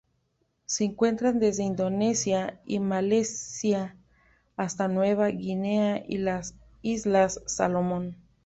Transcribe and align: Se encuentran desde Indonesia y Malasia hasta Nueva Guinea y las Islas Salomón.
Se 0.65 0.83
encuentran 0.83 1.37
desde 1.37 1.61
Indonesia 1.61 2.59
y 2.65 2.79
Malasia 2.79 3.95
hasta 4.57 4.87
Nueva 4.87 5.27
Guinea 5.27 6.03
y 6.07 6.17
las 6.17 6.55
Islas 6.81 7.39
Salomón. 7.45 8.17